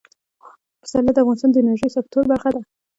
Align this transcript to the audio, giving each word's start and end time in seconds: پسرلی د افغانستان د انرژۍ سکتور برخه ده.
پسرلی 0.81 1.11
د 1.13 1.17
افغانستان 1.21 1.49
د 1.51 1.57
انرژۍ 1.61 1.89
سکتور 1.97 2.23
برخه 2.31 2.49
ده. 2.55 2.61